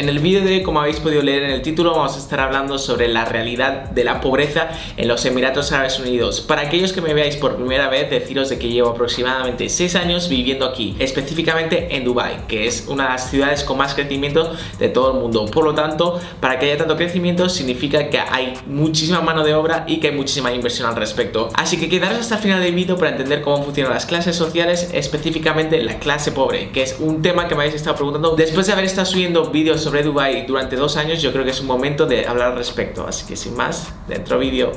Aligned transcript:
En 0.00 0.08
el 0.08 0.18
vídeo 0.18 0.42
de 0.42 0.54
hoy, 0.54 0.62
como 0.62 0.80
habéis 0.80 0.98
podido 0.98 1.20
leer 1.20 1.42
en 1.42 1.50
el 1.50 1.60
título, 1.60 1.90
vamos 1.90 2.16
a 2.16 2.20
estar 2.20 2.40
hablando 2.40 2.78
sobre 2.78 3.06
la 3.06 3.26
realidad 3.26 3.90
de 3.90 4.02
la 4.02 4.22
pobreza 4.22 4.70
en 4.96 5.08
los 5.08 5.26
Emiratos 5.26 5.72
Árabes 5.72 6.00
Unidos. 6.00 6.40
Para 6.40 6.62
aquellos 6.62 6.94
que 6.94 7.02
me 7.02 7.12
veáis 7.12 7.36
por 7.36 7.56
primera 7.56 7.90
vez, 7.90 8.08
deciros 8.08 8.48
de 8.48 8.58
que 8.58 8.70
llevo 8.70 8.88
aproximadamente 8.88 9.68
6 9.68 9.96
años 9.96 10.30
viviendo 10.30 10.64
aquí, 10.64 10.96
específicamente 10.98 11.94
en 11.94 12.06
Dubai, 12.06 12.46
que 12.48 12.66
es 12.66 12.86
una 12.88 13.02
de 13.02 13.08
las 13.10 13.30
ciudades 13.30 13.62
con 13.62 13.76
más 13.76 13.92
crecimiento 13.92 14.54
de 14.78 14.88
todo 14.88 15.12
el 15.12 15.20
mundo. 15.20 15.44
Por 15.44 15.66
lo 15.66 15.74
tanto, 15.74 16.18
para 16.40 16.58
que 16.58 16.64
haya 16.64 16.78
tanto 16.78 16.96
crecimiento 16.96 17.50
significa 17.50 18.08
que 18.08 18.20
hay 18.20 18.54
muchísima 18.68 19.20
mano 19.20 19.44
de 19.44 19.52
obra 19.52 19.84
y 19.86 20.00
que 20.00 20.08
hay 20.08 20.16
muchísima 20.16 20.50
inversión 20.50 20.88
al 20.88 20.96
respecto. 20.96 21.50
Así 21.52 21.78
que 21.78 21.90
quedaros 21.90 22.20
hasta 22.20 22.36
el 22.36 22.40
final 22.40 22.62
del 22.62 22.74
vídeo 22.74 22.96
para 22.96 23.10
entender 23.10 23.42
cómo 23.42 23.62
funcionan 23.62 23.92
las 23.92 24.06
clases 24.06 24.34
sociales, 24.34 24.92
específicamente 24.94 25.82
la 25.82 25.98
clase 25.98 26.32
pobre, 26.32 26.70
que 26.70 26.84
es 26.84 26.96
un 27.00 27.20
tema 27.20 27.48
que 27.48 27.54
me 27.54 27.64
habéis 27.64 27.74
estado 27.74 27.96
preguntando 27.96 28.34
después 28.34 28.66
de 28.66 28.72
haber 28.72 28.86
estado 28.86 29.04
subiendo 29.04 29.50
vídeos 29.50 29.82
sobre 29.82 29.89
Dubai 30.02 30.46
durante 30.46 30.76
dos 30.76 30.96
años, 30.96 31.20
yo 31.20 31.32
creo 31.32 31.44
que 31.44 31.50
es 31.50 31.60
un 31.60 31.66
momento 31.66 32.06
de 32.06 32.26
hablar 32.26 32.52
al 32.52 32.56
respecto. 32.56 33.06
Así 33.06 33.26
que 33.26 33.36
sin 33.36 33.54
más, 33.54 33.92
dentro 34.08 34.38
vídeo. 34.38 34.72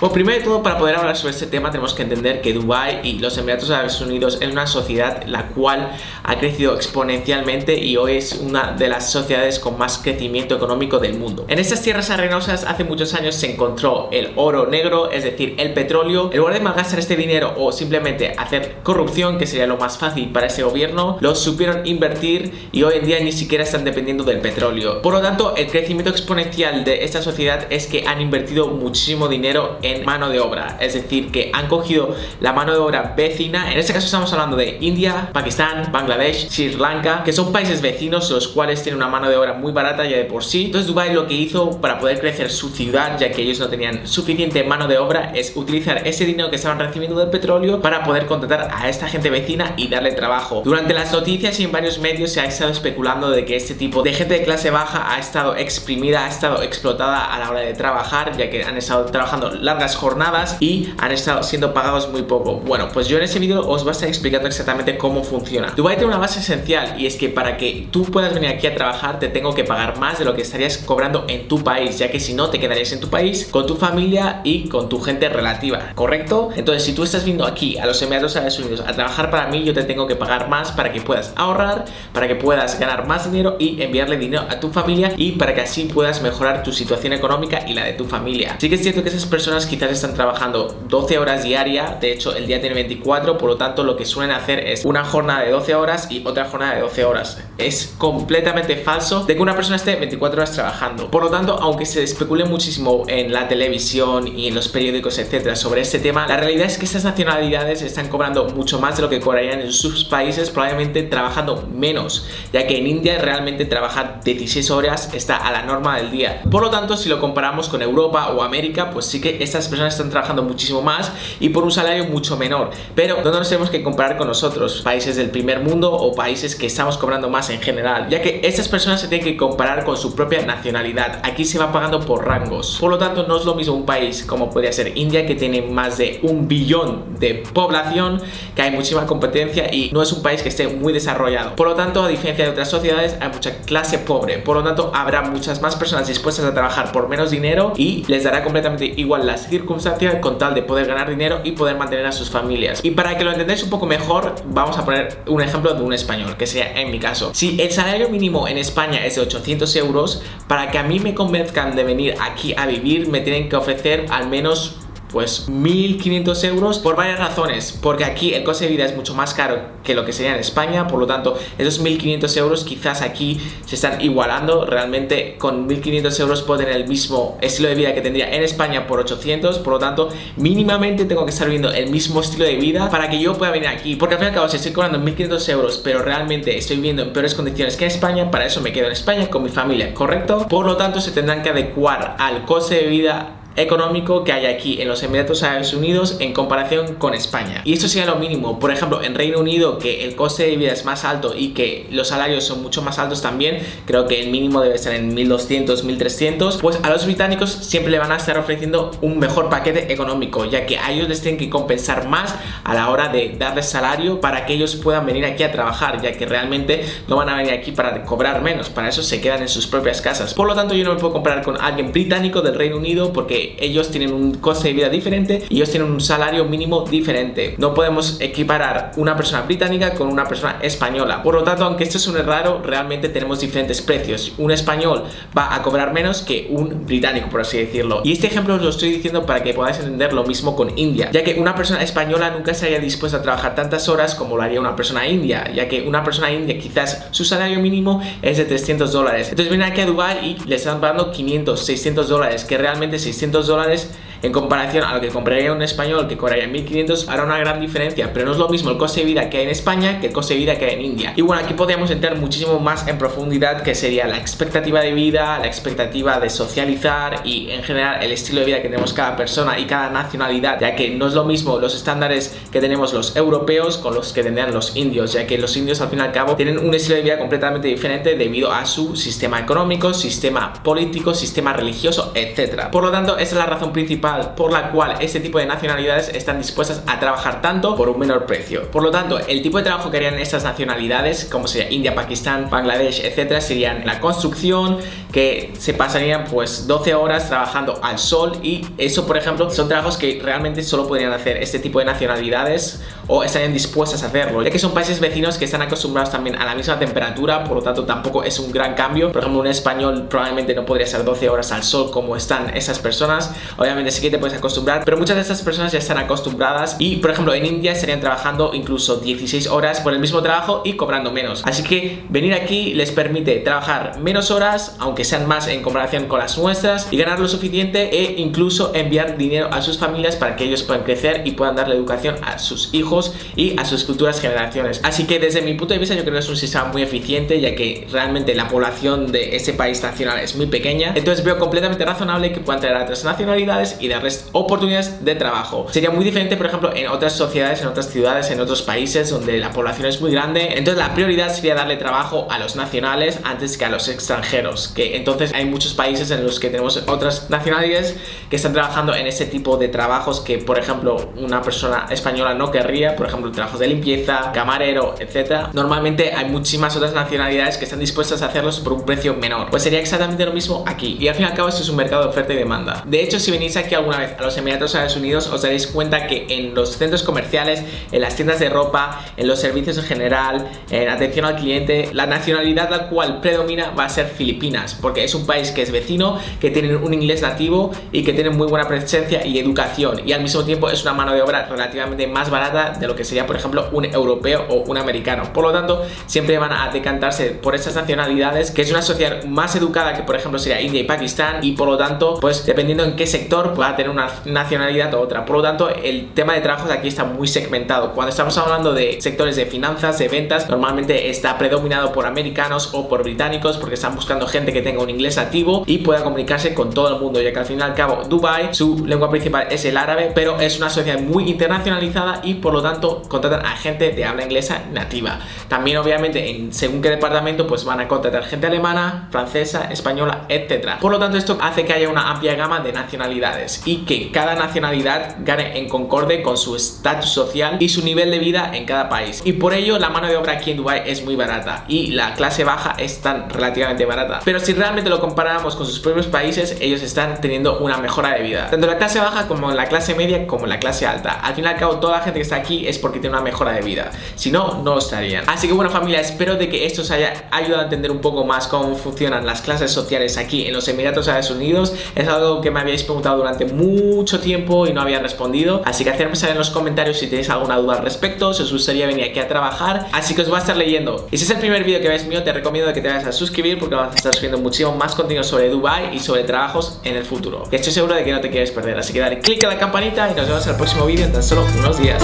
Bueno, 0.00 0.12
primero 0.12 0.38
de 0.38 0.44
todo, 0.44 0.62
para 0.62 0.78
poder 0.78 0.94
hablar 0.94 1.16
sobre 1.16 1.32
este 1.32 1.46
tema 1.46 1.72
tenemos 1.72 1.92
que 1.92 2.04
entender 2.04 2.40
que 2.40 2.52
Dubai 2.52 3.00
y 3.02 3.18
los 3.18 3.36
Emiratos 3.36 3.68
Árabes 3.70 4.00
Unidos 4.00 4.38
es 4.40 4.48
una 4.48 4.68
sociedad 4.68 5.24
la 5.26 5.48
cual 5.48 5.90
ha 6.22 6.38
crecido 6.38 6.76
exponencialmente 6.76 7.76
y 7.76 7.96
hoy 7.96 8.18
es 8.18 8.34
una 8.34 8.70
de 8.70 8.86
las 8.86 9.10
sociedades 9.10 9.58
con 9.58 9.76
más 9.76 9.98
crecimiento 9.98 10.54
económico 10.54 11.00
del 11.00 11.18
mundo. 11.18 11.46
En 11.48 11.58
estas 11.58 11.82
tierras 11.82 12.10
arenosas 12.10 12.62
hace 12.62 12.84
muchos 12.84 13.12
años 13.14 13.34
se 13.34 13.50
encontró 13.50 14.08
el 14.12 14.34
oro 14.36 14.68
negro, 14.68 15.10
es 15.10 15.24
decir, 15.24 15.56
el 15.58 15.74
petróleo. 15.74 16.30
En 16.32 16.38
lugar 16.38 16.54
de 16.54 16.60
malgastar 16.60 17.00
este 17.00 17.16
dinero 17.16 17.54
o 17.56 17.72
simplemente 17.72 18.34
hacer 18.38 18.76
corrupción, 18.84 19.36
que 19.36 19.48
sería 19.48 19.66
lo 19.66 19.78
más 19.78 19.98
fácil 19.98 20.30
para 20.30 20.46
ese 20.46 20.62
gobierno, 20.62 21.16
lo 21.18 21.34
supieron 21.34 21.84
invertir 21.88 22.68
y 22.70 22.84
hoy 22.84 22.98
en 22.98 23.04
día 23.04 23.18
ni 23.18 23.32
siquiera 23.32 23.64
están 23.64 23.82
dependiendo 23.82 24.22
del 24.22 24.38
petróleo. 24.38 25.02
Por 25.02 25.14
lo 25.14 25.20
tanto, 25.20 25.56
el 25.56 25.66
crecimiento 25.66 26.10
exponencial 26.10 26.84
de 26.84 27.02
esta 27.02 27.20
sociedad 27.20 27.66
es 27.70 27.88
que 27.88 28.06
han 28.06 28.20
invertido 28.20 28.68
muchísimo 28.68 29.26
dinero 29.26 29.78
en 29.82 29.87
mano 30.04 30.28
de 30.28 30.40
obra, 30.40 30.76
es 30.80 30.94
decir, 30.94 31.30
que 31.30 31.50
han 31.52 31.68
cogido 31.68 32.14
la 32.40 32.52
mano 32.52 32.72
de 32.72 32.78
obra 32.78 33.14
vecina, 33.16 33.72
en 33.72 33.78
este 33.78 33.92
caso 33.92 34.06
estamos 34.06 34.32
hablando 34.32 34.56
de 34.56 34.78
India, 34.80 35.30
Pakistán, 35.32 35.90
Bangladesh, 35.92 36.48
Sri 36.48 36.74
Lanka, 36.74 37.22
que 37.24 37.32
son 37.32 37.52
países 37.52 37.80
vecinos 37.80 38.30
los 38.30 38.48
cuales 38.48 38.82
tienen 38.82 38.98
una 38.98 39.08
mano 39.08 39.28
de 39.28 39.36
obra 39.36 39.54
muy 39.54 39.72
barata 39.72 40.04
ya 40.04 40.16
de 40.16 40.24
por 40.24 40.44
sí. 40.44 40.66
Entonces 40.66 40.86
Dubai 40.86 41.12
lo 41.12 41.26
que 41.26 41.34
hizo 41.34 41.80
para 41.80 41.98
poder 41.98 42.20
crecer 42.20 42.50
su 42.50 42.70
ciudad, 42.70 43.18
ya 43.18 43.30
que 43.30 43.42
ellos 43.42 43.58
no 43.60 43.68
tenían 43.68 44.06
suficiente 44.06 44.64
mano 44.64 44.88
de 44.88 44.98
obra, 44.98 45.32
es 45.34 45.52
utilizar 45.56 46.06
ese 46.06 46.24
dinero 46.24 46.50
que 46.50 46.56
estaban 46.56 46.78
recibiendo 46.78 47.18
del 47.18 47.30
petróleo 47.30 47.80
para 47.80 48.04
poder 48.04 48.26
contratar 48.26 48.68
a 48.72 48.88
esta 48.88 49.08
gente 49.08 49.30
vecina 49.30 49.74
y 49.76 49.88
darle 49.88 50.12
trabajo. 50.12 50.62
Durante 50.64 50.94
las 50.94 51.12
noticias 51.12 51.58
y 51.60 51.64
en 51.64 51.72
varios 51.72 51.98
medios 51.98 52.32
se 52.32 52.40
ha 52.40 52.44
estado 52.44 52.70
especulando 52.70 53.30
de 53.30 53.44
que 53.44 53.56
este 53.56 53.74
tipo 53.74 54.02
de 54.02 54.12
gente 54.12 54.34
de 54.34 54.44
clase 54.44 54.70
baja 54.70 55.14
ha 55.14 55.18
estado 55.18 55.56
exprimida, 55.56 56.24
ha 56.24 56.28
estado 56.28 56.62
explotada 56.62 57.24
a 57.24 57.38
la 57.38 57.50
hora 57.50 57.60
de 57.60 57.74
trabajar, 57.74 58.36
ya 58.36 58.50
que 58.50 58.64
han 58.64 58.76
estado 58.76 59.06
trabajando 59.06 59.50
largas 59.50 59.77
jornadas 59.96 60.56
y 60.60 60.92
han 60.98 61.12
estado 61.12 61.42
siendo 61.42 61.74
pagados 61.74 62.10
muy 62.10 62.22
poco. 62.22 62.56
Bueno, 62.56 62.88
pues 62.92 63.08
yo 63.08 63.16
en 63.18 63.24
ese 63.24 63.38
vídeo 63.38 63.66
os 63.68 63.82
voy 63.82 63.90
a 63.90 63.92
estar 63.92 64.08
explicando 64.08 64.48
exactamente 64.48 64.98
cómo 64.98 65.24
funciona. 65.24 65.72
Dubai 65.76 65.96
tiene 65.96 66.08
una 66.08 66.18
base 66.18 66.40
esencial 66.40 67.00
y 67.00 67.06
es 67.06 67.16
que 67.16 67.28
para 67.28 67.56
que 67.56 67.88
tú 67.90 68.04
puedas 68.04 68.34
venir 68.34 68.50
aquí 68.50 68.66
a 68.66 68.74
trabajar 68.74 69.18
te 69.18 69.28
tengo 69.28 69.54
que 69.54 69.64
pagar 69.64 69.98
más 69.98 70.18
de 70.18 70.24
lo 70.24 70.34
que 70.34 70.42
estarías 70.42 70.78
cobrando 70.78 71.24
en 71.28 71.48
tu 71.48 71.62
país, 71.62 71.98
ya 71.98 72.10
que 72.10 72.20
si 72.20 72.34
no 72.34 72.50
te 72.50 72.58
quedarías 72.58 72.92
en 72.92 73.00
tu 73.00 73.08
país 73.08 73.46
con 73.50 73.66
tu 73.66 73.76
familia 73.76 74.40
y 74.44 74.68
con 74.68 74.88
tu 74.88 75.00
gente 75.00 75.28
relativa, 75.28 75.92
¿correcto? 75.94 76.50
Entonces, 76.56 76.84
si 76.84 76.92
tú 76.92 77.02
estás 77.02 77.24
viendo 77.24 77.44
aquí 77.44 77.78
a 77.78 77.86
los 77.86 78.00
Emiratos 78.02 78.36
Árabes 78.36 78.58
Unidos 78.58 78.82
a 78.86 78.92
trabajar 78.92 79.30
para 79.30 79.48
mí, 79.48 79.64
yo 79.64 79.74
te 79.74 79.84
tengo 79.84 80.06
que 80.06 80.16
pagar 80.16 80.48
más 80.48 80.72
para 80.72 80.92
que 80.92 81.00
puedas 81.00 81.32
ahorrar, 81.36 81.84
para 82.12 82.28
que 82.28 82.34
puedas 82.34 82.78
ganar 82.78 83.06
más 83.06 83.30
dinero 83.30 83.56
y 83.58 83.80
enviarle 83.82 84.16
dinero 84.16 84.46
a 84.48 84.60
tu 84.60 84.70
familia 84.70 85.12
y 85.16 85.32
para 85.32 85.54
que 85.54 85.62
así 85.62 85.84
puedas 85.84 86.22
mejorar 86.22 86.62
tu 86.62 86.72
situación 86.72 87.12
económica 87.12 87.64
y 87.66 87.74
la 87.74 87.84
de 87.84 87.92
tu 87.92 88.04
familia. 88.04 88.56
Sí 88.58 88.68
que 88.68 88.74
es 88.76 88.82
cierto 88.82 89.02
que 89.02 89.08
esas 89.08 89.26
personas 89.26 89.66
quizás 89.68 89.90
están 89.90 90.14
trabajando 90.14 90.76
12 90.88 91.18
horas 91.18 91.42
diarias, 91.42 92.00
de 92.00 92.12
hecho 92.12 92.34
el 92.34 92.46
día 92.46 92.60
tiene 92.60 92.74
24, 92.74 93.38
por 93.38 93.50
lo 93.50 93.56
tanto 93.56 93.84
lo 93.84 93.96
que 93.96 94.04
suelen 94.04 94.34
hacer 94.34 94.60
es 94.60 94.84
una 94.84 95.04
jornada 95.04 95.44
de 95.44 95.50
12 95.50 95.74
horas 95.74 96.08
y 96.10 96.26
otra 96.26 96.46
jornada 96.46 96.74
de 96.74 96.80
12 96.80 97.04
horas. 97.04 97.38
Es 97.58 97.94
completamente 97.98 98.76
falso 98.76 99.24
de 99.24 99.36
que 99.36 99.42
una 99.42 99.54
persona 99.54 99.76
esté 99.76 99.96
24 99.96 100.40
horas 100.40 100.52
trabajando. 100.52 101.10
Por 101.10 101.22
lo 101.22 101.30
tanto, 101.30 101.58
aunque 101.60 101.86
se 101.86 102.02
especule 102.02 102.44
muchísimo 102.44 103.04
en 103.08 103.32
la 103.32 103.48
televisión 103.48 104.26
y 104.28 104.48
en 104.48 104.54
los 104.54 104.68
periódicos, 104.68 105.18
etcétera, 105.18 105.56
sobre 105.56 105.80
este 105.80 105.98
tema, 105.98 106.26
la 106.26 106.36
realidad 106.36 106.66
es 106.66 106.78
que 106.78 106.84
estas 106.84 107.04
nacionalidades 107.04 107.82
están 107.82 108.08
cobrando 108.08 108.46
mucho 108.50 108.78
más 108.78 108.96
de 108.96 109.02
lo 109.02 109.08
que 109.08 109.20
cobrarían 109.20 109.60
en 109.60 109.72
sus 109.72 110.04
países, 110.04 110.50
probablemente 110.50 111.02
trabajando 111.02 111.68
menos, 111.74 112.26
ya 112.52 112.66
que 112.66 112.78
en 112.78 112.86
India 112.86 113.18
realmente 113.18 113.64
trabajar 113.64 114.20
16 114.24 114.70
horas 114.70 115.10
está 115.14 115.36
a 115.36 115.50
la 115.50 115.62
norma 115.62 115.96
del 115.96 116.10
día. 116.10 116.42
Por 116.50 116.62
lo 116.62 116.70
tanto, 116.70 116.96
si 116.96 117.08
lo 117.08 117.20
comparamos 117.20 117.68
con 117.68 117.82
Europa 117.82 118.28
o 118.28 118.42
América, 118.42 118.90
pues 118.90 119.06
sí 119.06 119.20
que 119.20 119.42
estas 119.42 119.57
personas 119.66 119.94
están 119.94 120.10
trabajando 120.10 120.44
muchísimo 120.44 120.82
más 120.82 121.10
y 121.40 121.48
por 121.48 121.64
un 121.64 121.72
salario 121.72 122.04
mucho 122.04 122.36
menor. 122.36 122.70
Pero 122.94 123.22
no 123.24 123.32
nos 123.32 123.48
tenemos 123.48 123.70
que 123.70 123.82
comparar 123.82 124.16
con 124.16 124.28
nosotros, 124.28 124.82
países 124.82 125.16
del 125.16 125.30
primer 125.30 125.60
mundo 125.60 125.92
o 125.92 126.14
países 126.14 126.54
que 126.54 126.66
estamos 126.66 126.96
cobrando 126.98 127.28
más 127.28 127.50
en 127.50 127.60
general, 127.60 128.08
ya 128.08 128.22
que 128.22 128.40
estas 128.44 128.68
personas 128.68 129.00
se 129.00 129.08
tienen 129.08 129.26
que 129.26 129.36
comparar 129.36 129.84
con 129.84 129.96
su 129.96 130.14
propia 130.14 130.44
nacionalidad. 130.46 131.20
Aquí 131.24 131.44
se 131.44 131.58
va 131.58 131.72
pagando 131.72 131.98
por 132.00 132.24
rangos. 132.24 132.76
Por 132.78 132.90
lo 132.90 132.98
tanto, 132.98 133.26
no 133.26 133.38
es 133.38 133.44
lo 133.44 133.54
mismo 133.54 133.74
un 133.74 133.86
país 133.86 134.24
como 134.24 134.50
podría 134.50 134.72
ser 134.72 134.96
India, 134.96 135.26
que 135.26 135.34
tiene 135.34 135.62
más 135.62 135.98
de 135.98 136.20
un 136.22 136.46
billón 136.46 137.18
de 137.18 137.42
población, 137.52 138.20
que 138.54 138.62
hay 138.62 138.70
muchísima 138.70 139.06
competencia 139.06 139.72
y 139.72 139.90
no 139.92 140.02
es 140.02 140.12
un 140.12 140.22
país 140.22 140.42
que 140.42 140.48
esté 140.48 140.68
muy 140.68 140.92
desarrollado. 140.92 141.56
Por 141.56 141.68
lo 141.68 141.74
tanto, 141.74 142.02
a 142.02 142.08
diferencia 142.08 142.44
de 142.44 142.50
otras 142.50 142.68
sociedades, 142.68 143.16
hay 143.20 143.30
mucha 143.30 143.56
clase 143.62 143.98
pobre. 143.98 144.38
Por 144.38 144.56
lo 144.56 144.62
tanto, 144.62 144.92
habrá 144.94 145.22
muchas 145.22 145.60
más 145.62 145.76
personas 145.76 146.06
dispuestas 146.06 146.44
a 146.44 146.54
trabajar 146.54 146.92
por 146.92 147.08
menos 147.08 147.30
dinero 147.30 147.72
y 147.76 148.04
les 148.08 148.24
dará 148.24 148.44
completamente 148.44 148.84
igual 148.84 149.26
las 149.38 149.48
circunstancias 149.48 150.16
con 150.20 150.38
tal 150.38 150.54
de 150.54 150.62
poder 150.62 150.86
ganar 150.86 151.08
dinero 151.08 151.40
y 151.44 151.52
poder 151.52 151.76
mantener 151.76 152.06
a 152.06 152.12
sus 152.12 152.30
familias. 152.30 152.80
Y 152.82 152.90
para 152.90 153.16
que 153.16 153.24
lo 153.24 153.30
entendáis 153.30 153.62
un 153.62 153.70
poco 153.70 153.86
mejor, 153.86 154.34
vamos 154.46 154.78
a 154.78 154.84
poner 154.84 155.22
un 155.26 155.40
ejemplo 155.40 155.74
de 155.74 155.82
un 155.82 155.92
español, 155.92 156.36
que 156.36 156.46
sea 156.46 156.80
en 156.80 156.90
mi 156.90 156.98
caso. 156.98 157.30
Si 157.34 157.60
el 157.60 157.70
salario 157.70 158.08
mínimo 158.08 158.48
en 158.48 158.58
España 158.58 159.04
es 159.04 159.16
de 159.16 159.22
800 159.22 159.76
euros, 159.76 160.22
para 160.46 160.70
que 160.70 160.78
a 160.78 160.82
mí 160.82 160.98
me 161.00 161.14
convenzcan 161.14 161.76
de 161.76 161.84
venir 161.84 162.14
aquí 162.20 162.54
a 162.56 162.66
vivir, 162.66 163.08
me 163.08 163.20
tienen 163.20 163.48
que 163.48 163.56
ofrecer 163.56 164.06
al 164.10 164.28
menos 164.28 164.76
pues 165.10 165.48
1.500 165.48 166.44
euros 166.44 166.78
por 166.78 166.96
varias 166.96 167.18
razones, 167.18 167.78
porque 167.82 168.04
aquí 168.04 168.34
el 168.34 168.44
coste 168.44 168.64
de 168.64 168.70
vida 168.70 168.84
es 168.84 168.96
mucho 168.96 169.14
más 169.14 169.34
caro 169.34 169.60
que 169.82 169.94
lo 169.94 170.04
que 170.04 170.12
sería 170.12 170.34
en 170.34 170.40
España, 170.40 170.86
por 170.86 171.00
lo 171.00 171.06
tanto 171.06 171.38
esos 171.56 171.82
1.500 171.82 172.36
euros 172.36 172.64
quizás 172.64 173.02
aquí 173.02 173.40
se 173.66 173.74
están 173.74 174.00
igualando, 174.00 174.64
realmente. 174.64 175.36
Con 175.38 175.68
1.500 175.68 176.20
euros 176.20 176.42
puedo 176.42 176.60
tener 176.60 176.76
el 176.76 176.88
mismo 176.88 177.38
estilo 177.40 177.68
de 177.68 177.74
vida 177.74 177.94
que 177.94 178.00
tendría 178.00 178.34
en 178.34 178.42
España 178.42 178.86
por 178.86 179.00
800, 179.00 179.58
por 179.58 179.74
lo 179.74 179.78
tanto 179.78 180.08
mínimamente 180.36 181.04
tengo 181.04 181.24
que 181.24 181.30
estar 181.30 181.46
viviendo 181.46 181.72
el 181.72 181.90
mismo 181.90 182.20
estilo 182.20 182.44
de 182.44 182.56
vida 182.56 182.90
para 182.90 183.08
que 183.08 183.18
yo 183.18 183.34
pueda 183.34 183.52
venir 183.52 183.68
aquí, 183.68 183.96
porque 183.96 184.14
al 184.14 184.20
fin 184.20 184.26
y 184.26 184.28
al 184.28 184.34
cabo 184.34 184.48
si 184.48 184.56
estoy 184.56 184.72
cobrando 184.72 184.98
1.500 184.98 185.48
euros 185.50 185.80
pero 185.82 186.02
realmente 186.02 186.56
estoy 186.56 186.76
viviendo 186.76 187.02
en 187.02 187.12
peores 187.12 187.34
condiciones 187.34 187.76
que 187.76 187.84
en 187.84 187.90
España, 187.90 188.30
para 188.30 188.46
eso 188.46 188.60
me 188.60 188.72
quedo 188.72 188.86
en 188.86 188.92
España 188.92 189.28
con 189.28 189.42
mi 189.42 189.48
familia, 189.48 189.94
¿correcto? 189.94 190.46
Por 190.48 190.66
lo 190.66 190.76
tanto 190.76 191.00
se 191.00 191.12
tendrán 191.12 191.42
que 191.42 191.50
adecuar 191.50 192.16
al 192.18 192.44
coste 192.44 192.76
de 192.76 192.86
vida 192.88 193.37
económico 193.60 194.24
que 194.24 194.32
hay 194.32 194.46
aquí 194.46 194.80
en 194.80 194.88
los 194.88 195.02
Emiratos 195.02 195.42
Árabes 195.42 195.72
Unidos 195.72 196.16
en 196.20 196.32
comparación 196.32 196.94
con 196.94 197.14
España. 197.14 197.62
Y 197.64 197.74
esto 197.74 197.88
sería 197.88 198.06
lo 198.06 198.16
mínimo. 198.16 198.58
Por 198.58 198.70
ejemplo, 198.70 199.02
en 199.02 199.14
Reino 199.14 199.40
Unido, 199.40 199.78
que 199.78 200.04
el 200.04 200.14
coste 200.16 200.44
de 200.44 200.56
vida 200.56 200.72
es 200.72 200.84
más 200.84 201.04
alto 201.04 201.34
y 201.36 201.48
que 201.50 201.86
los 201.90 202.08
salarios 202.08 202.44
son 202.44 202.62
mucho 202.62 202.82
más 202.82 202.98
altos 202.98 203.22
también, 203.22 203.58
creo 203.86 204.06
que 204.06 204.20
el 204.20 204.30
mínimo 204.30 204.60
debe 204.60 204.74
estar 204.74 204.94
en 204.94 205.14
1200, 205.14 205.84
1300, 205.84 206.58
pues 206.58 206.78
a 206.82 206.90
los 206.90 207.04
británicos 207.04 207.50
siempre 207.50 207.90
le 207.90 207.98
van 207.98 208.12
a 208.12 208.16
estar 208.16 208.38
ofreciendo 208.38 208.90
un 209.02 209.18
mejor 209.18 209.48
paquete 209.48 209.92
económico, 209.92 210.44
ya 210.44 210.66
que 210.66 210.78
a 210.78 210.92
ellos 210.92 211.08
les 211.08 211.20
tienen 211.20 211.38
que 211.38 211.50
compensar 211.50 212.08
más 212.08 212.34
a 212.64 212.74
la 212.74 212.90
hora 212.90 213.08
de 213.08 213.34
darles 213.38 213.68
salario 213.68 214.20
para 214.20 214.46
que 214.46 214.54
ellos 214.54 214.76
puedan 214.76 215.06
venir 215.06 215.24
aquí 215.24 215.42
a 215.42 215.52
trabajar, 215.52 216.00
ya 216.00 216.12
que 216.12 216.26
realmente 216.26 216.84
no 217.08 217.16
van 217.16 217.28
a 217.28 217.36
venir 217.36 217.52
aquí 217.52 217.72
para 217.72 218.04
cobrar 218.04 218.42
menos, 218.42 218.68
para 218.70 218.88
eso 218.88 219.02
se 219.02 219.20
quedan 219.20 219.42
en 219.42 219.48
sus 219.48 219.66
propias 219.66 220.00
casas. 220.00 220.34
Por 220.34 220.46
lo 220.46 220.54
tanto, 220.54 220.74
yo 220.74 220.84
no 220.84 220.94
me 220.94 221.00
puedo 221.00 221.12
comparar 221.12 221.42
con 221.42 221.60
alguien 221.60 221.92
británico 221.92 222.42
del 222.42 222.54
Reino 222.54 222.76
Unido 222.76 223.12
porque 223.12 223.47
ellos 223.58 223.90
tienen 223.90 224.12
un 224.12 224.34
coste 224.34 224.68
de 224.68 224.74
vida 224.74 224.88
diferente 224.88 225.44
y 225.48 225.56
ellos 225.56 225.70
tienen 225.70 225.90
un 225.90 226.00
salario 226.00 226.44
mínimo 226.44 226.84
diferente. 226.84 227.54
No 227.58 227.74
podemos 227.74 228.20
equiparar 228.20 228.92
una 228.96 229.16
persona 229.16 229.42
británica 229.42 229.94
con 229.94 230.08
una 230.08 230.24
persona 230.24 230.58
española. 230.62 231.22
Por 231.22 231.34
lo 231.34 231.42
tanto, 231.42 231.64
aunque 231.64 231.84
esto 231.84 231.98
suene 231.98 232.22
raro, 232.22 232.62
realmente 232.62 233.08
tenemos 233.08 233.40
diferentes 233.40 233.82
precios. 233.82 234.32
Un 234.38 234.50
español 234.50 235.04
va 235.36 235.54
a 235.54 235.62
cobrar 235.62 235.92
menos 235.92 236.22
que 236.22 236.48
un 236.50 236.86
británico, 236.86 237.28
por 237.28 237.40
así 237.40 237.58
decirlo. 237.58 238.02
Y 238.04 238.12
este 238.12 238.26
ejemplo 238.26 238.54
os 238.54 238.62
lo 238.62 238.70
estoy 238.70 238.90
diciendo 238.90 239.24
para 239.26 239.42
que 239.42 239.54
podáis 239.54 239.78
entender 239.78 240.12
lo 240.12 240.24
mismo 240.24 240.56
con 240.56 240.76
India, 240.78 241.10
ya 241.10 241.24
que 241.24 241.34
una 241.34 241.54
persona 241.54 241.82
española 241.82 242.30
nunca 242.30 242.52
estaría 242.52 242.78
dispuesta 242.78 243.18
a 243.18 243.22
trabajar 243.22 243.54
tantas 243.54 243.88
horas 243.88 244.14
como 244.14 244.36
lo 244.36 244.42
haría 244.42 244.60
una 244.60 244.76
persona 244.76 245.06
india, 245.06 245.50
ya 245.54 245.68
que 245.68 245.82
una 245.82 246.04
persona 246.04 246.30
india 246.30 246.58
quizás 246.58 247.06
su 247.10 247.24
salario 247.24 247.60
mínimo 247.60 248.02
es 248.22 248.36
de 248.36 248.44
300 248.44 248.92
dólares. 248.92 249.28
Entonces 249.30 249.50
vienen 249.50 249.70
aquí 249.70 249.80
a 249.80 249.86
Dubai 249.86 250.26
y 250.26 250.48
le 250.48 250.56
están 250.56 250.80
pagando 250.80 251.10
500, 251.10 251.64
600 251.64 252.08
dólares, 252.08 252.44
que 252.44 252.58
realmente 252.58 252.98
600 252.98 253.37
dólares 253.46 253.90
en 254.22 254.32
comparación 254.32 254.84
a 254.84 254.94
lo 254.94 255.00
que 255.00 255.08
compraría 255.08 255.52
un 255.52 255.62
español 255.62 256.08
que 256.08 256.16
cobraría 256.16 256.48
1500 256.48 257.08
hará 257.08 257.24
una 257.24 257.38
gran 257.38 257.60
diferencia, 257.60 258.12
pero 258.12 258.26
no 258.26 258.32
es 258.32 258.38
lo 258.38 258.48
mismo 258.48 258.70
el 258.70 258.76
coste 258.76 259.00
de 259.00 259.06
vida 259.06 259.30
que 259.30 259.38
hay 259.38 259.44
en 259.44 259.50
España 259.50 260.00
que 260.00 260.08
el 260.08 260.12
coste 260.12 260.34
de 260.34 260.40
vida 260.40 260.58
que 260.58 260.64
hay 260.64 260.74
en 260.74 260.82
India. 260.82 261.12
Y 261.14 261.22
bueno, 261.22 261.42
aquí 261.42 261.54
podríamos 261.54 261.90
entrar 261.90 262.16
muchísimo 262.16 262.58
más 262.58 262.88
en 262.88 262.98
profundidad 262.98 263.62
que 263.62 263.74
sería 263.74 264.06
la 264.06 264.18
expectativa 264.18 264.80
de 264.80 264.92
vida, 264.92 265.38
la 265.38 265.46
expectativa 265.46 266.18
de 266.18 266.30
socializar 266.30 267.20
y 267.24 267.50
en 267.50 267.62
general 267.62 268.02
el 268.02 268.12
estilo 268.12 268.40
de 268.40 268.46
vida 268.46 268.56
que 268.56 268.68
tenemos 268.68 268.92
cada 268.92 269.16
persona 269.16 269.58
y 269.58 269.66
cada 269.66 269.90
nacionalidad, 269.90 270.58
ya 270.60 270.74
que 270.74 270.90
no 270.90 271.06
es 271.06 271.14
lo 271.14 271.24
mismo 271.24 271.58
los 271.58 271.74
estándares 271.76 272.36
que 272.50 272.60
tenemos 272.60 272.92
los 272.92 273.14
europeos 273.14 273.78
con 273.78 273.94
los 273.94 274.12
que 274.12 274.24
tendrían 274.24 274.52
los 274.52 274.76
indios, 274.76 275.12
ya 275.12 275.26
que 275.26 275.38
los 275.38 275.56
indios 275.56 275.80
al 275.80 275.90
fin 275.90 276.00
y 276.00 276.02
al 276.02 276.12
cabo 276.12 276.34
tienen 276.34 276.58
un 276.58 276.74
estilo 276.74 276.96
de 276.96 277.02
vida 277.02 277.18
completamente 277.18 277.68
diferente 277.68 278.16
debido 278.16 278.52
a 278.52 278.66
su 278.66 278.96
sistema 278.96 279.38
económico, 279.38 279.94
sistema 279.94 280.52
político, 280.52 281.14
sistema 281.14 281.52
religioso, 281.52 282.12
etc. 282.14 282.68
Por 282.72 282.82
lo 282.82 282.90
tanto, 282.90 283.16
esa 283.16 283.22
es 283.22 283.38
la 283.38 283.46
razón 283.46 283.72
principal 283.72 284.07
por 284.36 284.52
la 284.52 284.70
cual 284.70 284.96
este 285.00 285.20
tipo 285.20 285.38
de 285.38 285.46
nacionalidades 285.46 286.08
están 286.10 286.38
dispuestas 286.38 286.82
a 286.86 286.98
trabajar 286.98 287.40
tanto 287.40 287.76
por 287.76 287.88
un 287.88 287.98
menor 287.98 288.26
precio. 288.26 288.70
Por 288.70 288.82
lo 288.82 288.90
tanto, 288.90 289.18
el 289.18 289.42
tipo 289.42 289.58
de 289.58 289.64
trabajo 289.64 289.90
que 289.90 289.98
harían 289.98 290.18
estas 290.18 290.44
nacionalidades, 290.44 291.26
como 291.26 291.46
sería 291.46 291.70
India, 291.70 291.94
Pakistán, 291.94 292.48
Bangladesh, 292.50 293.00
etcétera, 293.04 293.40
serían 293.40 293.84
la 293.86 294.00
construcción, 294.00 294.78
que 295.12 295.52
se 295.58 295.74
pasarían 295.74 296.24
pues 296.24 296.66
12 296.66 296.94
horas 296.94 297.28
trabajando 297.28 297.78
al 297.82 297.98
sol 297.98 298.38
y 298.42 298.66
eso, 298.76 299.06
por 299.06 299.16
ejemplo, 299.16 299.50
son 299.50 299.68
trabajos 299.68 299.96
que 299.96 300.20
realmente 300.22 300.62
solo 300.62 300.86
podrían 300.86 301.12
hacer 301.12 301.38
este 301.38 301.58
tipo 301.58 301.78
de 301.78 301.86
nacionalidades 301.86 302.82
o 303.06 303.24
estarían 303.24 303.52
dispuestas 303.52 304.02
a 304.02 304.08
hacerlo, 304.08 304.42
ya 304.42 304.50
que 304.50 304.58
son 304.58 304.72
países 304.72 305.00
vecinos 305.00 305.38
que 305.38 305.46
están 305.46 305.62
acostumbrados 305.62 306.10
también 306.10 306.36
a 306.36 306.44
la 306.44 306.54
misma 306.54 306.78
temperatura, 306.78 307.42
por 307.44 307.56
lo 307.56 307.62
tanto 307.62 307.84
tampoco 307.84 308.22
es 308.22 308.38
un 308.38 308.52
gran 308.52 308.74
cambio. 308.74 309.10
Por 309.10 309.22
ejemplo, 309.22 309.40
un 309.40 309.46
español 309.46 310.06
probablemente 310.08 310.54
no 310.54 310.64
podría 310.66 310.86
ser 310.86 311.04
12 311.04 311.28
horas 311.28 311.52
al 311.52 311.62
sol 311.62 311.90
como 311.90 312.16
están 312.16 312.54
esas 312.56 312.78
personas. 312.78 313.32
Obviamente 313.56 313.90
que 314.00 314.10
te 314.10 314.18
puedes 314.18 314.36
acostumbrar, 314.36 314.84
pero 314.84 314.96
muchas 314.96 315.16
de 315.16 315.22
estas 315.22 315.42
personas 315.42 315.72
ya 315.72 315.78
están 315.78 315.98
acostumbradas 315.98 316.76
y, 316.78 316.96
por 316.96 317.10
ejemplo, 317.10 317.34
en 317.34 317.46
India 317.46 317.72
estarían 317.72 318.00
trabajando 318.00 318.52
incluso 318.54 318.96
16 318.96 319.46
horas 319.48 319.80
por 319.80 319.92
el 319.92 319.98
mismo 319.98 320.22
trabajo 320.22 320.62
y 320.64 320.74
cobrando 320.74 321.10
menos. 321.10 321.42
Así 321.44 321.62
que 321.62 322.02
venir 322.08 322.34
aquí 322.34 322.74
les 322.74 322.92
permite 322.92 323.36
trabajar 323.36 323.98
menos 324.00 324.30
horas, 324.30 324.76
aunque 324.78 325.04
sean 325.04 325.26
más 325.26 325.48
en 325.48 325.62
comparación 325.62 326.06
con 326.06 326.18
las 326.18 326.38
nuestras, 326.38 326.88
y 326.90 326.96
ganar 326.96 327.20
lo 327.20 327.28
suficiente 327.28 327.90
e 327.96 328.20
incluso 328.20 328.74
enviar 328.74 329.16
dinero 329.16 329.48
a 329.52 329.62
sus 329.62 329.78
familias 329.78 330.16
para 330.16 330.36
que 330.36 330.44
ellos 330.44 330.62
puedan 330.62 330.84
crecer 330.84 331.22
y 331.24 331.32
puedan 331.32 331.56
darle 331.56 331.74
educación 331.74 332.16
a 332.22 332.38
sus 332.38 332.72
hijos 332.72 333.14
y 333.36 333.58
a 333.58 333.64
sus 333.64 333.84
futuras 333.84 334.20
generaciones. 334.20 334.80
Así 334.84 335.06
que 335.06 335.18
desde 335.18 335.42
mi 335.42 335.54
punto 335.54 335.74
de 335.74 335.80
vista 335.80 335.94
yo 335.94 336.02
creo 336.02 336.14
que 336.14 336.20
es 336.20 336.28
un 336.28 336.36
sistema 336.36 336.66
muy 336.66 336.82
eficiente 336.82 337.40
ya 337.40 337.54
que 337.54 337.86
realmente 337.90 338.34
la 338.34 338.48
población 338.48 339.12
de 339.12 339.36
ese 339.36 339.52
país 339.52 339.82
nacional 339.82 340.18
es 340.20 340.36
muy 340.36 340.46
pequeña. 340.46 340.92
Entonces 340.94 341.24
veo 341.24 341.38
completamente 341.38 341.84
razonable 341.84 342.32
que 342.32 342.40
puedan 342.40 342.60
traer 342.60 342.76
a 342.76 342.82
otras 342.84 343.04
nacionalidades 343.04 343.76
y 343.80 343.87
darles 343.94 344.28
oportunidades 344.32 345.04
de 345.04 345.14
trabajo. 345.14 345.66
Sería 345.70 345.90
muy 345.90 346.04
diferente, 346.04 346.36
por 346.36 346.46
ejemplo, 346.46 346.74
en 346.74 346.88
otras 346.88 347.14
sociedades, 347.14 347.62
en 347.62 347.68
otras 347.68 347.90
ciudades, 347.90 348.30
en 348.30 348.40
otros 348.40 348.62
países 348.62 349.10
donde 349.10 349.38
la 349.38 349.50
población 349.50 349.86
es 349.86 350.00
muy 350.00 350.10
grande. 350.10 350.54
Entonces 350.56 350.76
la 350.76 350.94
prioridad 350.94 351.34
sería 351.34 351.54
darle 351.54 351.76
trabajo 351.76 352.26
a 352.30 352.38
los 352.38 352.56
nacionales 352.56 353.20
antes 353.24 353.56
que 353.56 353.64
a 353.64 353.68
los 353.68 353.88
extranjeros. 353.88 354.68
Que 354.68 354.96
entonces 354.96 355.32
hay 355.34 355.44
muchos 355.44 355.74
países 355.74 356.10
en 356.10 356.24
los 356.24 356.40
que 356.40 356.50
tenemos 356.50 356.76
otras 356.86 357.30
nacionalidades 357.30 357.96
que 358.30 358.36
están 358.36 358.52
trabajando 358.52 358.94
en 358.94 359.06
ese 359.06 359.26
tipo 359.26 359.56
de 359.56 359.68
trabajos 359.68 360.20
que, 360.20 360.38
por 360.38 360.58
ejemplo, 360.58 361.10
una 361.16 361.42
persona 361.42 361.86
española 361.90 362.34
no 362.34 362.50
querría, 362.50 362.96
por 362.96 363.06
ejemplo, 363.06 363.30
trabajos 363.32 363.60
de 363.60 363.66
limpieza, 363.66 364.32
camarero, 364.32 364.94
etcétera. 364.98 365.50
Normalmente 365.52 366.12
hay 366.14 366.26
muchísimas 366.26 366.76
otras 366.76 366.92
nacionalidades 366.92 367.56
que 367.56 367.64
están 367.64 367.80
dispuestas 367.80 368.22
a 368.22 368.26
hacerlos 368.26 368.60
por 368.60 368.72
un 368.72 368.84
precio 368.84 369.14
menor. 369.14 369.50
Pues 369.50 369.62
sería 369.62 369.80
exactamente 369.80 370.24
lo 370.24 370.32
mismo 370.32 370.64
aquí. 370.66 370.96
Y 371.00 371.08
al 371.08 371.14
fin 371.14 371.24
y 371.24 371.28
al 371.28 371.34
cabo 371.34 371.48
esto 371.48 371.62
es 371.62 371.68
un 371.68 371.76
mercado 371.76 372.02
de 372.02 372.08
oferta 372.08 372.32
y 372.32 372.36
demanda. 372.36 372.82
De 372.86 373.02
hecho, 373.02 373.18
si 373.18 373.30
venís 373.30 373.56
aquí 373.56 373.74
alguna 373.78 373.98
vez 373.98 374.14
a 374.18 374.22
los 374.22 374.36
Emiratos 374.36 374.74
Árabes 374.74 374.96
Unidos, 374.96 375.28
os 375.28 375.42
daréis 375.42 375.66
cuenta 375.66 376.06
que 376.06 376.26
en 376.28 376.54
los 376.54 376.76
centros 376.76 377.02
comerciales, 377.02 377.62
en 377.92 378.00
las 378.00 378.16
tiendas 378.16 378.38
de 378.38 378.48
ropa, 378.48 379.00
en 379.16 379.26
los 379.26 379.40
servicios 379.40 379.78
en 379.78 379.84
general, 379.84 380.48
en 380.70 380.88
atención 380.88 381.24
al 381.24 381.36
cliente, 381.36 381.90
la 381.92 382.06
nacionalidad 382.06 382.70
la 382.70 382.88
cual 382.88 383.20
predomina 383.20 383.70
va 383.70 383.84
a 383.84 383.88
ser 383.88 384.06
Filipinas, 384.08 384.76
porque 384.80 385.04
es 385.04 385.14
un 385.14 385.26
país 385.26 385.50
que 385.50 385.62
es 385.62 385.70
vecino, 385.70 386.18
que 386.40 386.50
tiene 386.50 386.76
un 386.76 386.92
inglés 386.94 387.22
nativo 387.22 387.70
y 387.92 388.02
que 388.02 388.12
tiene 388.12 388.30
muy 388.30 388.46
buena 388.46 388.68
presencia 388.68 389.26
y 389.26 389.38
educación. 389.38 390.02
Y 390.06 390.12
al 390.12 390.22
mismo 390.22 390.44
tiempo 390.44 390.68
es 390.68 390.82
una 390.82 390.92
mano 390.92 391.14
de 391.14 391.22
obra 391.22 391.46
relativamente 391.46 392.06
más 392.06 392.30
barata 392.30 392.78
de 392.78 392.86
lo 392.86 392.94
que 392.94 393.04
sería, 393.04 393.26
por 393.26 393.36
ejemplo, 393.36 393.68
un 393.72 393.84
europeo 393.84 394.46
o 394.48 394.64
un 394.66 394.76
americano. 394.76 395.32
Por 395.32 395.44
lo 395.44 395.52
tanto, 395.52 395.84
siempre 396.06 396.38
van 396.38 396.52
a 396.52 396.70
decantarse 396.70 397.30
por 397.30 397.54
estas 397.54 397.74
nacionalidades, 397.74 398.50
que 398.50 398.62
es 398.62 398.70
una 398.70 398.82
sociedad 398.82 399.24
más 399.24 399.54
educada 399.56 399.94
que, 399.94 400.02
por 400.02 400.16
ejemplo, 400.16 400.38
sería 400.38 400.60
India 400.60 400.80
y 400.80 400.84
Pakistán, 400.84 401.38
y 401.42 401.52
por 401.52 401.68
lo 401.68 401.76
tanto, 401.76 402.18
pues 402.20 402.44
dependiendo 402.46 402.84
en 402.84 402.96
qué 402.96 403.06
sector 403.06 403.54
pueda 403.68 403.76
tener 403.76 403.90
una 403.90 404.08
nacionalidad 404.24 404.92
u 404.94 404.98
otra. 404.98 405.24
Por 405.24 405.36
lo 405.36 405.42
tanto, 405.42 405.68
el 405.68 406.10
tema 406.12 406.34
de 406.34 406.40
trabajos 406.40 406.70
aquí 406.70 406.88
está 406.88 407.04
muy 407.04 407.28
segmentado. 407.28 407.92
Cuando 407.92 408.10
estamos 408.10 408.36
hablando 408.38 408.72
de 408.72 409.00
sectores 409.00 409.36
de 409.36 409.46
finanzas, 409.46 409.98
de 409.98 410.08
ventas, 410.08 410.48
normalmente 410.48 411.10
está 411.10 411.36
predominado 411.38 411.92
por 411.92 412.06
americanos 412.06 412.70
o 412.72 412.88
por 412.88 413.02
británicos, 413.02 413.56
porque 413.58 413.74
están 413.74 413.94
buscando 413.94 414.26
gente 414.26 414.52
que 414.52 414.62
tenga 414.62 414.82
un 414.82 414.90
inglés 414.90 415.16
nativo 415.16 415.64
y 415.66 415.78
pueda 415.78 416.02
comunicarse 416.02 416.54
con 416.54 416.70
todo 416.70 416.94
el 416.94 417.00
mundo, 417.00 417.20
ya 417.20 417.32
que 417.32 417.38
al 417.38 417.46
fin 417.46 417.58
y 417.58 417.62
al 417.62 417.74
cabo, 417.74 418.04
Dubai, 418.04 418.54
su 418.54 418.86
lengua 418.86 419.10
principal 419.10 419.46
es 419.50 419.64
el 419.64 419.76
árabe, 419.76 420.12
pero 420.14 420.40
es 420.40 420.58
una 420.58 420.70
sociedad 420.70 421.00
muy 421.00 421.28
internacionalizada 421.28 422.20
y 422.22 422.34
por 422.34 422.52
lo 422.52 422.62
tanto 422.62 423.02
contratan 423.08 423.44
a 423.44 423.56
gente 423.56 423.90
de 423.90 424.04
habla 424.04 424.24
inglesa 424.24 424.62
nativa. 424.72 425.18
También 425.48 425.76
obviamente 425.78 426.30
en 426.30 426.52
según 426.52 426.82
qué 426.82 426.90
departamento 426.90 427.46
pues 427.46 427.64
van 427.64 427.80
a 427.80 427.88
contratar 427.88 428.24
gente 428.24 428.46
alemana, 428.46 429.08
francesa, 429.10 429.68
española, 429.70 430.24
etc. 430.28 430.78
Por 430.80 430.92
lo 430.92 430.98
tanto 430.98 431.18
esto 431.18 431.38
hace 431.40 431.64
que 431.64 431.72
haya 431.72 431.88
una 431.88 432.10
amplia 432.10 432.34
gama 432.34 432.60
de 432.60 432.72
nacionalidades 432.72 433.57
y 433.64 433.78
que 433.84 434.10
cada 434.10 434.34
nacionalidad 434.34 435.16
gane 435.20 435.58
en 435.58 435.68
concorde 435.68 436.22
con 436.22 436.36
su 436.36 436.56
estatus 436.56 437.10
social 437.10 437.56
y 437.60 437.68
su 437.68 437.84
nivel 437.84 438.10
de 438.10 438.18
vida 438.18 438.50
en 438.54 438.64
cada 438.64 438.88
país. 438.88 439.22
Y 439.24 439.32
por 439.32 439.54
ello 439.54 439.78
la 439.78 439.90
mano 439.90 440.08
de 440.08 440.16
obra 440.16 440.34
aquí 440.34 440.52
en 440.52 440.56
Dubai 440.58 440.82
es 440.86 441.04
muy 441.04 441.16
barata 441.16 441.64
y 441.68 441.88
la 441.88 442.14
clase 442.14 442.44
baja 442.44 442.74
es 442.78 443.00
tan 443.00 443.28
relativamente 443.30 443.84
barata. 443.84 444.20
Pero 444.24 444.40
si 444.40 444.52
realmente 444.52 444.90
lo 444.90 445.00
comparamos 445.00 445.56
con 445.56 445.66
sus 445.66 445.80
propios 445.80 446.06
países, 446.06 446.56
ellos 446.60 446.82
están 446.82 447.20
teniendo 447.20 447.58
una 447.58 447.78
mejora 447.78 448.14
de 448.14 448.22
vida. 448.22 448.48
Tanto 448.50 448.66
la 448.66 448.78
clase 448.78 449.00
baja 449.00 449.26
como 449.26 449.50
la 449.52 449.66
clase 449.66 449.94
media 449.94 450.26
como 450.26 450.46
la 450.46 450.58
clase 450.58 450.86
alta. 450.86 451.12
Al 451.20 451.34
fin 451.34 451.44
y 451.44 451.48
al 451.48 451.56
cabo 451.56 451.76
toda 451.78 451.98
la 451.98 452.02
gente 452.02 452.18
que 452.18 452.22
está 452.22 452.36
aquí 452.36 452.66
es 452.66 452.78
porque 452.78 453.00
tiene 453.00 453.16
una 453.16 453.24
mejora 453.24 453.52
de 453.52 453.62
vida. 453.62 453.90
Si 454.16 454.30
no, 454.30 454.62
no 454.62 454.78
estarían. 454.78 455.24
Así 455.28 455.46
que 455.46 455.52
bueno 455.52 455.70
familia, 455.70 456.00
espero 456.00 456.36
de 456.36 456.48
que 456.48 456.66
esto 456.66 456.82
os 456.82 456.90
haya 456.90 457.28
ayudado 457.30 457.62
a 457.62 457.64
entender 457.64 457.90
un 457.90 458.00
poco 458.00 458.24
más 458.24 458.46
cómo 458.48 458.74
funcionan 458.76 459.26
las 459.26 459.42
clases 459.42 459.70
sociales 459.70 460.16
aquí 460.16 460.46
en 460.46 460.54
los 460.54 460.68
Emiratos 460.68 461.08
Árabes 461.08 461.30
Unidos. 461.30 461.74
Es 461.94 462.08
algo 462.08 462.40
que 462.40 462.50
me 462.50 462.60
habíais 462.60 462.82
preguntado 462.82 463.18
durante 463.18 463.44
mucho 463.54 464.20
tiempo 464.20 464.66
y 464.66 464.72
no 464.72 464.80
había 464.80 464.98
respondido. 465.00 465.62
Así 465.64 465.84
que 465.84 465.90
hacedme 465.90 466.16
saber 466.16 466.32
en 466.32 466.38
los 466.38 466.50
comentarios 466.50 466.98
si 466.98 467.06
tenéis 467.06 467.30
alguna 467.30 467.56
duda 467.56 467.76
al 467.76 467.82
respecto, 467.82 468.32
si 468.34 468.42
os 468.42 468.52
gustaría 468.52 468.86
venir 468.86 469.04
aquí 469.04 469.18
a 469.20 469.28
trabajar. 469.28 469.86
Así 469.92 470.14
que 470.14 470.22
os 470.22 470.28
voy 470.28 470.36
a 470.36 470.40
estar 470.40 470.56
leyendo. 470.56 471.08
Y 471.10 471.18
si 471.18 471.24
es 471.24 471.30
el 471.30 471.38
primer 471.38 471.64
vídeo 471.64 471.80
que 471.80 471.88
veis 471.88 472.06
mío, 472.06 472.22
te 472.22 472.32
recomiendo 472.32 472.72
que 472.72 472.80
te 472.80 472.88
vayas 472.88 473.06
a 473.06 473.12
suscribir 473.12 473.58
porque 473.58 473.74
vamos 473.74 473.94
a 473.94 473.96
estar 473.96 474.14
subiendo 474.14 474.38
muchísimo 474.38 474.74
más 474.74 474.94
contenido 474.94 475.24
sobre 475.24 475.48
Dubai 475.48 475.94
y 475.94 476.00
sobre 476.00 476.24
trabajos 476.24 476.78
en 476.84 476.96
el 476.96 477.04
futuro. 477.04 477.44
Que 477.50 477.56
estoy 477.56 477.72
seguro 477.72 477.94
de 477.94 478.04
que 478.04 478.12
no 478.12 478.20
te 478.20 478.30
quieres 478.30 478.50
perder. 478.50 478.78
Así 478.78 478.92
que 478.92 479.00
dale 479.00 479.20
click 479.20 479.44
a 479.44 479.48
la 479.48 479.58
campanita 479.58 480.10
y 480.10 480.14
nos 480.14 480.26
vemos 480.26 480.44
en 480.44 480.50
el 480.50 480.56
próximo 480.56 480.86
vídeo 480.86 481.06
en 481.06 481.12
tan 481.12 481.22
solo 481.22 481.46
unos 481.58 481.78
días. 481.78 482.02